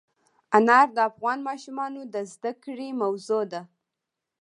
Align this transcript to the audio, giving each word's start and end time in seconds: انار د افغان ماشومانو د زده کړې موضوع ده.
انار 0.57 0.87
د 0.93 0.97
افغان 1.09 1.39
ماشومانو 1.49 2.01
د 2.13 2.15
زده 2.33 2.51
کړې 2.63 2.89
موضوع 3.01 3.43
ده. 3.51 3.61